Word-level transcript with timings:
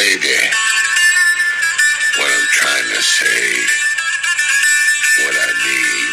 lady, 0.00 0.40
what 2.16 2.30
I'm 2.36 2.48
trying 2.58 2.88
to 2.96 3.02
say, 3.02 3.44
what 5.24 5.34
I 5.36 5.50
mean, 5.66 6.12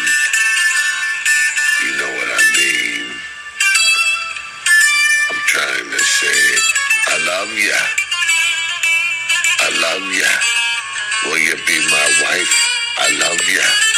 you 1.84 1.90
know 1.96 2.10
what 2.18 2.28
I 2.28 2.42
mean. 2.58 3.04
I'm 5.30 5.40
trying 5.52 5.90
to 5.96 6.00
say, 6.18 6.40
I 7.14 7.16
love 7.32 7.52
ya. 7.68 7.80
I 9.66 9.68
love 9.84 10.06
ya. 10.20 10.32
Will 11.24 11.38
you 11.48 11.56
be 11.66 11.78
my 11.96 12.08
wife? 12.24 12.54
I 12.98 13.08
love 13.24 13.42
ya. 13.56 13.97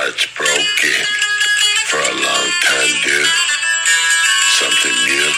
Heart's 0.00 0.24
broken 0.32 1.00
for 1.92 2.00
a 2.00 2.14
long 2.24 2.48
time, 2.64 2.92
dude. 3.04 3.32
Something 4.56 4.96
new. 5.04 5.28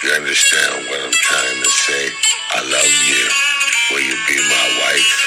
You 0.00 0.16
understand 0.16 0.88
what 0.88 1.04
I'm 1.04 1.12
trying 1.12 1.60
to 1.60 1.68
say? 1.68 2.04
I 2.56 2.60
love 2.64 2.92
you. 3.12 3.24
Will 3.92 4.04
you 4.08 4.16
be 4.24 4.40
my 4.40 4.66
wife? 4.88 5.20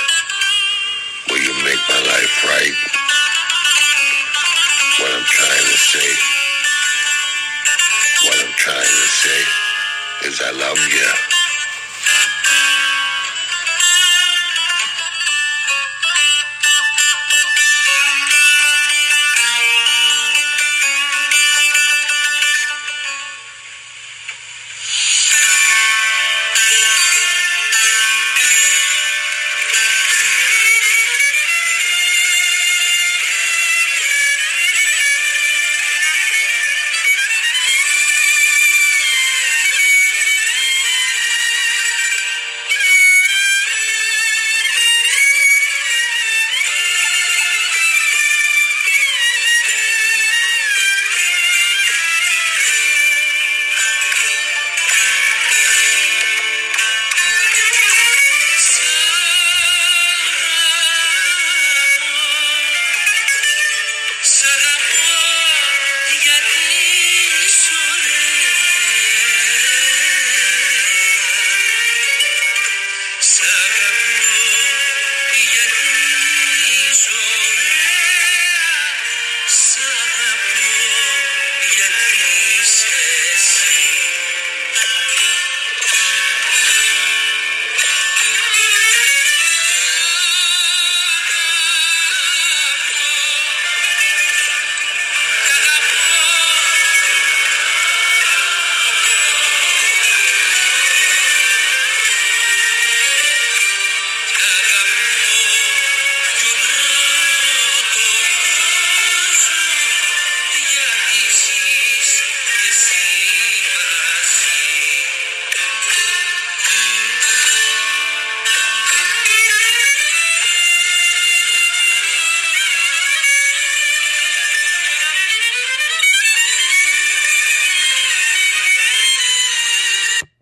Will 1.29 1.38
you 1.38 1.53
make 1.61 1.81
my 1.85 2.02
life 2.02 2.33
right? 2.49 2.77
What 4.97 5.13
I'm 5.13 5.27
trying 5.30 5.67
to 5.69 5.77
say, 5.77 6.09
what 8.25 8.38
I'm 8.41 8.53
trying 8.57 8.95
to 9.05 9.07
say 9.21 9.41
is 10.25 10.41
I 10.41 10.52
love 10.57 10.81
you. 10.89 11.38